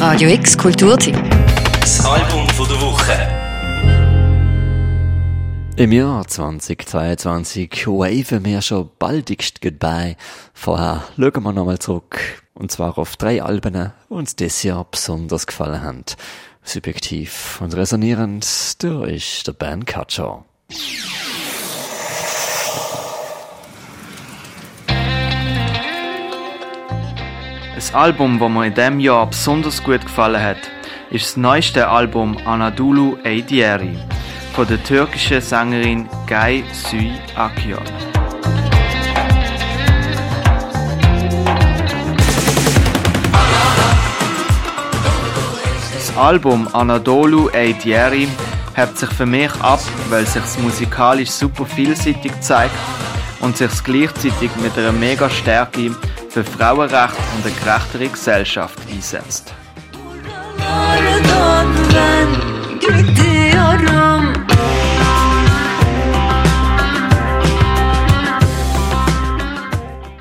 Radio 0.00 0.30
X 0.30 0.56
Kulturteam. 0.56 1.14
Das 1.78 2.02
Album 2.06 2.48
von 2.48 2.66
der 2.66 2.80
Woche. 2.80 3.12
Im 5.76 5.92
Jahr 5.92 6.26
2022 6.26 7.86
waven 7.86 8.46
wir 8.46 8.62
schon 8.62 8.88
baldigst 8.98 9.60
goodbye. 9.60 10.16
Vorher 10.54 11.04
schauen 11.18 11.42
wir 11.42 11.52
nochmal 11.52 11.78
zurück. 11.80 12.42
Und 12.54 12.72
zwar 12.72 12.96
auf 12.96 13.18
drei 13.18 13.42
Alben, 13.42 13.74
die 13.74 14.14
uns 14.14 14.36
dieses 14.36 14.62
Jahr 14.62 14.86
besonders 14.90 15.46
gefallen 15.46 15.82
haben. 15.82 16.04
Subjektiv 16.62 17.60
und 17.60 17.76
resonierend 17.76 18.82
durch 18.82 19.42
der 19.44 19.52
Band 19.52 19.86
Catcher. 19.86 20.46
Ein 27.80 27.94
Album, 27.94 28.38
das 28.38 28.50
mir 28.50 28.66
in 28.66 28.74
diesem 28.74 29.00
Jahr 29.00 29.26
besonders 29.26 29.82
gut 29.82 30.02
gefallen 30.02 30.42
hat, 30.42 30.58
ist 31.10 31.24
das 31.24 31.36
neueste 31.38 31.88
Album 31.88 32.36
Anadolu 32.44 33.16
Eydieri 33.24 33.96
von 34.52 34.68
der 34.68 34.84
türkischen 34.84 35.40
Sängerin 35.40 36.06
Gay 36.26 36.62
Sui 36.72 37.10
Akyol. 37.36 37.80
Das 45.94 46.16
Album 46.18 46.68
Anadolu 46.74 47.48
Eydieri 47.48 48.28
hebt 48.74 48.98
sich 48.98 49.08
für 49.08 49.24
mich 49.24 49.54
ab, 49.62 49.80
weil 50.10 50.26
sich 50.26 50.42
musikalisch 50.58 51.30
super 51.30 51.64
vielseitig 51.64 52.32
zeigt 52.40 52.74
und 53.40 53.56
sich 53.56 53.70
gleichzeitig 53.82 54.50
mit 54.62 54.76
einer 54.76 54.92
mega 54.92 55.30
Stärke 55.30 55.92
für 56.30 56.44
Frauenrecht 56.44 57.16
und 57.36 57.44
eine 57.44 57.54
gerechtere 57.54 58.08
Gesellschaft 58.08 58.78
einsetzt. 58.90 59.52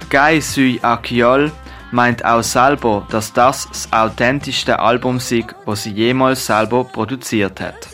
Guy 0.09 0.41
Sui 0.41 0.79
Akiol 0.81 1.51
meint 1.91 2.25
auch 2.25 2.41
selber, 2.41 3.05
dass 3.11 3.31
das 3.31 3.67
das 3.67 3.87
authentischste 3.93 4.79
Album 4.79 5.17
ist, 5.17 5.33
das 5.65 5.83
sie 5.83 5.91
jemals 5.91 6.45
selber 6.45 6.83
produziert 6.83 7.61
hat. 7.61 7.87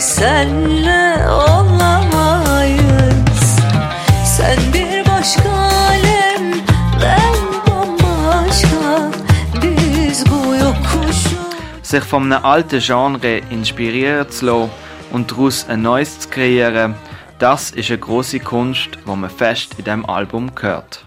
senle 0.00 1.10
Sich 11.90 12.04
von 12.04 12.32
einem 12.32 12.44
alten 12.44 12.78
Genre 12.78 13.38
inspirieren 13.50 14.30
zu 14.30 14.46
lassen 14.46 14.70
und 15.10 15.28
daraus 15.32 15.68
ein 15.68 15.82
neues 15.82 16.20
zu 16.20 16.28
kreieren, 16.28 16.94
das 17.40 17.72
ist 17.72 17.90
eine 17.90 17.98
große 17.98 18.38
Kunst, 18.38 18.90
die 19.04 19.10
man 19.10 19.28
fest 19.28 19.74
in 19.76 19.84
diesem 19.84 20.06
Album 20.06 20.52
hört. 20.60 21.04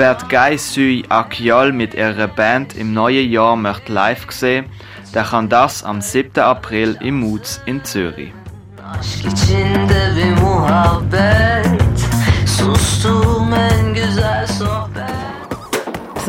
Wer 0.00 0.16
Guy 0.30 0.56
Sui 0.56 1.04
Akiol 1.10 1.72
mit 1.72 1.92
ihrer 1.92 2.26
Band 2.26 2.74
im 2.74 2.94
neuen 2.94 3.30
Jahr 3.30 3.54
möchte 3.54 3.92
live 3.92 4.30
sehen, 4.30 4.64
der 5.12 5.24
kann 5.24 5.50
das 5.50 5.84
am 5.84 6.00
7. 6.00 6.40
April 6.42 6.96
im 7.02 7.20
Moods 7.20 7.60
in 7.66 7.84
Zürich. 7.84 8.32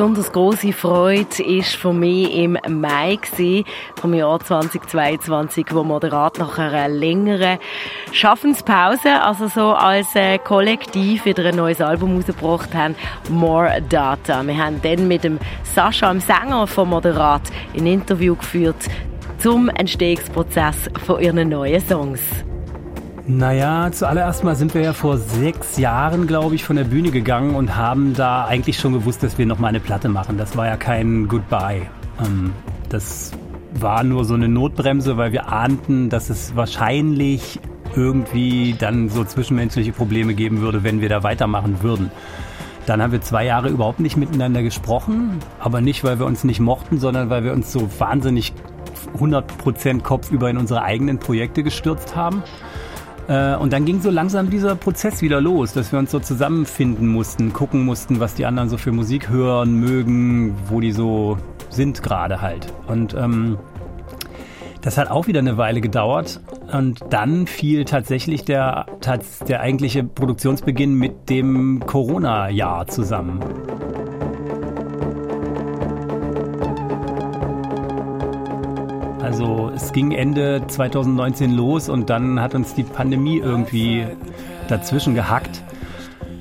Besonders 0.01 0.31
große 0.31 0.73
Freude 0.73 1.43
ist 1.43 1.75
für 1.75 1.93
mich 1.93 2.33
im 2.35 2.57
Mai 2.67 3.19
gewesen, 3.21 3.65
vom 3.97 4.15
Jahr 4.15 4.39
2022, 4.39 5.67
wo 5.75 5.83
Moderat 5.83 6.39
nach 6.39 6.57
einer 6.57 6.87
längeren 6.87 7.59
Schaffenspause, 8.11 9.21
also 9.21 9.47
so 9.47 9.73
als 9.73 10.15
äh, 10.15 10.39
Kollektiv 10.39 11.25
wieder 11.25 11.45
ein 11.45 11.55
neues 11.55 11.81
Album 11.81 12.15
rausgebracht 12.15 12.73
haben, 12.73 12.95
More 13.29 13.79
Data. 13.89 14.41
Wir 14.41 14.57
haben 14.57 14.81
dann 14.81 15.07
mit 15.07 15.23
dem 15.23 15.37
Sascha, 15.75 16.09
dem 16.09 16.19
Sänger 16.19 16.65
von 16.65 16.89
Moderat, 16.89 17.43
ein 17.77 17.85
Interview 17.85 18.35
geführt 18.35 18.83
zum 19.37 19.69
Entstehungsprozess 19.69 20.89
von 21.05 21.21
ihren 21.21 21.47
neuen 21.47 21.79
Songs. 21.79 22.21
Naja, 23.37 23.89
zuallererst 23.93 24.43
mal 24.43 24.57
sind 24.57 24.73
wir 24.73 24.81
ja 24.81 24.91
vor 24.91 25.17
sechs 25.17 25.77
Jahren, 25.77 26.27
glaube 26.27 26.53
ich, 26.53 26.65
von 26.65 26.75
der 26.75 26.83
Bühne 26.83 27.11
gegangen 27.11 27.55
und 27.55 27.77
haben 27.77 28.13
da 28.13 28.43
eigentlich 28.43 28.77
schon 28.77 28.91
gewusst, 28.91 29.23
dass 29.23 29.37
wir 29.37 29.45
noch 29.45 29.57
mal 29.57 29.69
eine 29.69 29.79
Platte 29.79 30.09
machen. 30.09 30.37
Das 30.37 30.57
war 30.57 30.67
ja 30.67 30.75
kein 30.75 31.29
Goodbye. 31.29 31.87
Ähm, 32.19 32.51
das 32.89 33.31
war 33.73 34.03
nur 34.03 34.25
so 34.25 34.33
eine 34.33 34.49
Notbremse, 34.49 35.15
weil 35.15 35.31
wir 35.31 35.47
ahnten, 35.47 36.09
dass 36.09 36.29
es 36.29 36.57
wahrscheinlich 36.57 37.61
irgendwie 37.95 38.75
dann 38.77 39.07
so 39.07 39.23
zwischenmenschliche 39.23 39.93
Probleme 39.93 40.33
geben 40.33 40.59
würde, 40.59 40.83
wenn 40.83 40.99
wir 40.99 41.07
da 41.07 41.23
weitermachen 41.23 41.81
würden. 41.81 42.11
Dann 42.85 43.01
haben 43.01 43.13
wir 43.13 43.21
zwei 43.21 43.45
Jahre 43.45 43.69
überhaupt 43.69 44.01
nicht 44.01 44.17
miteinander 44.17 44.61
gesprochen, 44.61 45.39
aber 45.57 45.79
nicht, 45.79 46.03
weil 46.03 46.19
wir 46.19 46.25
uns 46.25 46.43
nicht 46.43 46.59
mochten, 46.59 46.99
sondern 46.99 47.29
weil 47.29 47.45
wir 47.45 47.53
uns 47.53 47.71
so 47.71 47.87
wahnsinnig 47.97 48.51
100% 49.17 50.01
kopfüber 50.01 50.49
in 50.49 50.57
unsere 50.57 50.81
eigenen 50.81 51.17
Projekte 51.17 51.63
gestürzt 51.63 52.17
haben. 52.17 52.43
Äh, 53.27 53.55
Und 53.55 53.73
dann 53.73 53.85
ging 53.85 54.01
so 54.01 54.09
langsam 54.09 54.49
dieser 54.49 54.75
Prozess 54.75 55.21
wieder 55.21 55.41
los, 55.41 55.73
dass 55.73 55.91
wir 55.91 55.99
uns 55.99 56.11
so 56.11 56.19
zusammenfinden 56.19 57.07
mussten, 57.07 57.53
gucken 57.53 57.85
mussten, 57.85 58.19
was 58.19 58.33
die 58.33 58.45
anderen 58.45 58.69
so 58.69 58.77
für 58.77 58.91
Musik 58.91 59.29
hören, 59.29 59.75
mögen, 59.75 60.55
wo 60.67 60.79
die 60.79 60.91
so 60.91 61.37
sind 61.69 62.03
gerade 62.03 62.41
halt. 62.41 62.73
Und 62.87 63.13
ähm, 63.13 63.57
das 64.81 64.97
hat 64.97 65.11
auch 65.11 65.27
wieder 65.27 65.39
eine 65.39 65.57
Weile 65.57 65.79
gedauert. 65.79 66.41
Und 66.73 66.99
dann 67.09 67.47
fiel 67.47 67.85
tatsächlich 67.85 68.45
der, 68.45 68.85
der 69.47 69.59
eigentliche 69.59 70.03
Produktionsbeginn 70.03 70.95
mit 70.95 71.29
dem 71.29 71.81
Corona-Jahr 71.85 72.87
zusammen. 72.87 73.39
Also 79.31 79.71
es 79.73 79.93
ging 79.93 80.11
Ende 80.11 80.61
2019 80.67 81.53
los 81.53 81.87
und 81.87 82.09
dann 82.09 82.41
hat 82.41 82.53
uns 82.53 82.73
die 82.73 82.83
Pandemie 82.83 83.37
irgendwie 83.37 84.05
dazwischen 84.67 85.15
gehackt. 85.15 85.63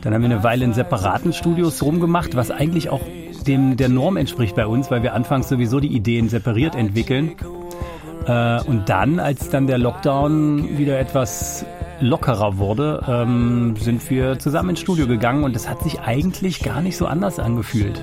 Dann 0.03 0.13
haben 0.13 0.23
wir 0.23 0.31
eine 0.31 0.43
Weile 0.43 0.65
in 0.65 0.73
separaten 0.73 1.33
Studios 1.33 1.81
rumgemacht, 1.85 2.35
was 2.35 2.51
eigentlich 2.51 2.91
auch 2.91 3.03
dem 3.47 3.77
der 3.77 3.91
Norm 3.91 4.17
entspricht 4.17 4.57
bei 4.57 4.67
uns, 4.67 4.91
weil 4.91 5.05
wir 5.05 5.15
anfangs 5.15 5.49
sowieso 5.49 5.79
die 5.79 5.95
Ideen 5.95 6.29
separiert 6.29 6.75
entwickeln. 6.75 7.37
Äh, 8.27 8.61
und 8.63 8.89
dann, 8.89 9.21
als 9.21 9.51
dann 9.51 9.69
der 9.69 9.79
Lockdown 9.79 10.77
wieder 10.77 10.99
etwas 10.99 11.65
lockerer 12.01 12.59
wurde, 12.59 13.05
ähm, 13.07 13.77
sind 13.79 14.11
wir 14.11 14.41
zusammen 14.41 14.71
ins 14.71 14.81
Studio 14.81 15.07
gegangen 15.07 15.45
und 15.45 15.55
es 15.55 15.69
hat 15.69 15.81
sich 15.85 16.01
eigentlich 16.01 16.61
gar 16.61 16.83
nicht 16.83 16.97
so 16.97 17.07
anders 17.07 17.39
angefühlt. 17.39 18.03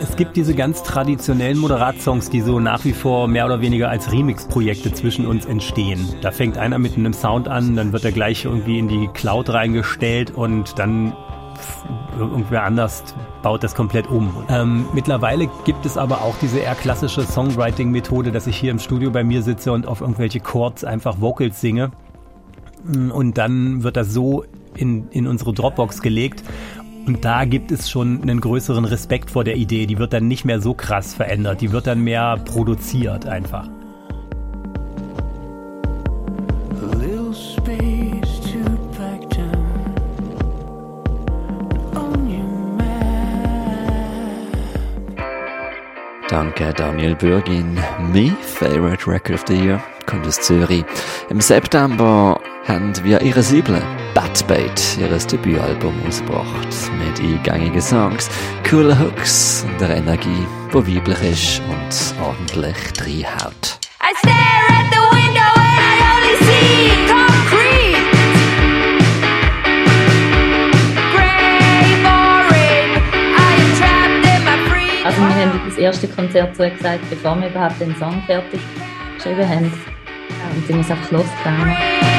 Es 0.00 0.16
gibt 0.16 0.36
diese 0.36 0.54
ganz 0.54 0.82
traditionellen 0.82 1.58
Moderatsongs, 1.58 2.30
die 2.30 2.40
so 2.40 2.60
nach 2.60 2.84
wie 2.84 2.92
vor 2.92 3.26
mehr 3.26 3.46
oder 3.46 3.60
weniger 3.60 3.88
als 3.88 4.12
Remix-Projekte 4.12 4.92
zwischen 4.92 5.26
uns 5.26 5.44
entstehen. 5.44 6.14
Da 6.22 6.30
fängt 6.30 6.56
einer 6.56 6.78
mit 6.78 6.96
einem 6.96 7.12
Sound 7.12 7.48
an, 7.48 7.74
dann 7.74 7.92
wird 7.92 8.04
er 8.04 8.12
gleich 8.12 8.44
irgendwie 8.44 8.78
in 8.78 8.88
die 8.88 9.08
Cloud 9.08 9.50
reingestellt 9.50 10.30
und 10.30 10.78
dann 10.78 11.14
irgendwer 12.18 12.62
anders 12.62 13.02
baut 13.42 13.64
das 13.64 13.74
komplett 13.74 14.08
um. 14.08 14.44
Ähm, 14.48 14.86
mittlerweile 14.94 15.48
gibt 15.64 15.84
es 15.84 15.96
aber 15.96 16.22
auch 16.22 16.36
diese 16.40 16.58
eher 16.58 16.74
klassische 16.74 17.22
Songwriting-Methode, 17.22 18.30
dass 18.30 18.46
ich 18.46 18.56
hier 18.56 18.70
im 18.70 18.78
Studio 18.78 19.10
bei 19.10 19.24
mir 19.24 19.42
sitze 19.42 19.72
und 19.72 19.86
auf 19.86 20.00
irgendwelche 20.00 20.40
Chords 20.40 20.84
einfach 20.84 21.20
Vocals 21.20 21.60
singe. 21.60 21.90
Und 22.84 23.36
dann 23.38 23.82
wird 23.82 23.96
das 23.96 24.12
so 24.12 24.44
in, 24.76 25.08
in 25.10 25.26
unsere 25.26 25.52
Dropbox 25.52 26.00
gelegt. 26.00 26.44
Und 27.08 27.24
da 27.24 27.46
gibt 27.46 27.72
es 27.72 27.88
schon 27.88 28.20
einen 28.20 28.38
größeren 28.38 28.84
Respekt 28.84 29.30
vor 29.30 29.42
der 29.42 29.56
Idee. 29.56 29.86
Die 29.86 29.98
wird 29.98 30.12
dann 30.12 30.28
nicht 30.28 30.44
mehr 30.44 30.60
so 30.60 30.74
krass 30.74 31.14
verändert. 31.14 31.62
Die 31.62 31.72
wird 31.72 31.86
dann 31.86 32.00
mehr 32.00 32.36
produziert 32.44 33.26
einfach. 33.26 33.66
Danke 46.28 46.74
Daniel 46.74 47.14
Bürgin. 47.14 47.78
My 48.12 48.30
Favorite 48.42 49.10
Record 49.10 49.40
of 49.40 49.44
the 49.48 49.54
Year 49.54 49.82
kommt 50.04 50.26
aus 50.26 50.38
Zürich. 50.42 50.84
Im 51.30 51.40
September 51.40 52.38
haben 52.66 52.92
wir 53.02 53.22
ihre 53.22 53.42
Siebel 53.42 53.82
Bad 54.14 54.46
Bait, 54.46 54.98
ihres 55.00 55.26
Debütalbum 55.26 55.94
ausgebracht. 56.06 56.68
Mit 56.98 57.20
eingängigen 57.20 57.80
Songs, 57.80 58.28
coolen 58.68 58.98
Hooks 58.98 59.64
und 59.68 59.80
der 59.80 59.96
Energie, 59.96 60.46
wo 60.70 60.78
weiblich 60.78 61.22
ist 61.22 61.62
und 61.68 62.14
ordentlich 62.24 62.76
reinhaut. 63.00 63.78
I 64.00 64.14
stare 64.18 64.68
at 64.70 64.90
the 64.90 65.00
window 65.14 65.50
and 65.56 65.78
I 65.78 66.00
only 66.12 66.34
see 66.46 66.90
concrete. 67.06 68.04
Grey, 71.12 71.96
boring. 72.02 72.90
I 73.36 73.52
am 73.62 73.70
trapped 73.78 74.24
in 74.24 74.40
my 74.44 74.56
free 74.68 75.04
Also 75.04 75.20
wir 75.20 75.46
haben 75.46 75.60
das 75.66 75.78
erste 75.78 76.08
Konzert 76.08 76.56
zugesagt, 76.56 77.08
bevor 77.10 77.40
wir 77.40 77.48
überhaupt 77.48 77.80
den 77.80 77.94
Song 77.96 78.22
fertig 78.26 78.60
geschrieben 79.16 79.48
haben. 79.48 79.72
Und 80.54 80.70
dann 80.70 80.80
ist 80.80 80.86
es 80.86 80.90
einfach 80.92 81.10
losgegangen. 81.10 82.17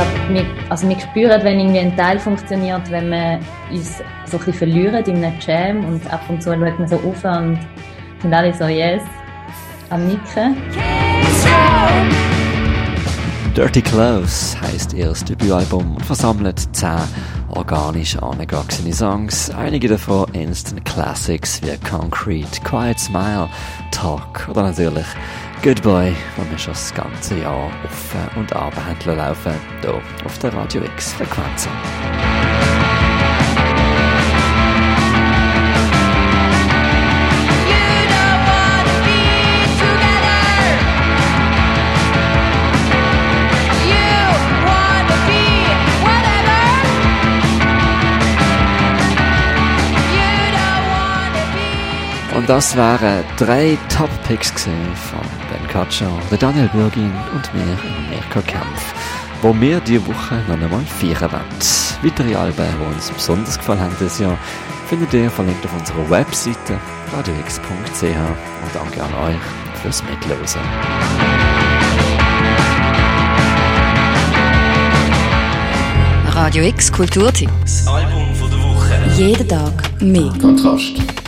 Glaube, 0.00 0.34
wir, 0.34 0.46
also 0.70 0.88
wir 0.88 0.98
spüren, 0.98 1.44
wenn 1.44 1.60
irgendwie 1.60 1.80
ein 1.80 1.96
Teil 1.96 2.18
funktioniert, 2.18 2.90
wenn 2.90 3.10
wir 3.10 3.40
uns 3.70 3.98
so 4.24 4.38
ein 4.38 4.44
bisschen 4.44 4.54
verlieren 4.54 5.04
in 5.04 5.24
einem 5.24 5.38
Jam 5.40 5.84
und 5.84 6.12
ab 6.12 6.22
und 6.28 6.42
zu 6.42 6.50
schaut 6.50 6.78
man 6.78 6.88
so 6.88 6.96
auf 6.96 7.24
und 7.24 7.58
sind 8.22 8.32
alle 8.32 8.54
so 8.54 8.64
«Yes» 8.66 9.02
am 9.90 10.06
Nicken. 10.06 10.56
Dirty 13.56 13.82
Clothes 13.82 14.56
heisst 14.62 14.92
ihr 14.92 15.12
Debütalbum 15.12 15.96
und 15.96 16.06
versammelt 16.06 16.74
zehn 16.74 17.00
organisch 17.48 18.16
angewachsene 18.16 18.92
Songs. 18.92 19.50
Einige 19.50 19.88
davon 19.88 20.32
Instant 20.32 20.84
Classics 20.84 21.60
wie 21.62 21.76
Concrete, 21.88 22.60
Quiet 22.62 22.98
Smile, 22.98 23.48
Talk 23.90 24.48
oder 24.48 24.62
natürlich 24.62 25.06
Good 25.62 25.82
Boy, 25.82 26.16
wo 26.36 26.50
wir 26.50 26.56
schon 26.56 26.72
das 26.72 26.94
ganze 26.94 27.38
Jahr 27.38 27.70
offen 27.84 28.30
und 28.36 28.50
abhändeln 28.56 29.18
laufen, 29.18 29.52
hier 29.82 30.00
auf 30.24 30.38
der 30.38 30.54
Radio 30.54 30.82
X 30.82 31.14
das 52.50 52.76
waren 52.76 53.22
drei 53.36 53.78
Top-Picks 53.96 54.50
von 54.50 55.20
Ben 55.48 55.86
der 56.32 56.38
Daniel 56.38 56.68
Bürgin 56.70 57.12
und 57.32 57.54
mir, 57.54 57.78
Mirko 58.10 58.40
Kempf, 58.44 58.92
wo 59.40 59.54
wir 59.60 59.78
diese 59.78 60.04
Woche 60.04 60.42
noch 60.48 60.54
einmal 60.54 60.80
feiern 60.80 61.30
wollen. 61.30 61.44
Weitere 62.02 62.34
Alben, 62.34 62.66
die 62.76 62.94
uns 62.96 63.08
besonders 63.12 63.56
gefallen 63.56 63.78
haben 63.78 63.94
dieses 64.00 64.18
Jahr, 64.18 64.36
findet 64.88 65.14
ihr 65.14 65.30
verlinkt 65.30 65.64
auf 65.64 65.78
unserer 65.78 66.10
Webseite 66.10 66.80
radiox.ch 67.16 68.02
und 68.02 68.74
danke 68.74 69.00
an 69.00 69.14
euch 69.28 69.80
fürs 69.80 70.02
Mitlesen. 70.02 70.60
Radio 76.26 76.64
X 76.64 76.90
Kulturtipp. 76.90 77.50
Das 77.60 77.86
Album 77.86 78.34
von 78.34 78.50
der 78.50 78.58
Woche. 78.58 78.94
Jeden 79.16 79.46
Tag 79.46 80.02
mehr. 80.02 80.32
Kontrast. 80.40 81.19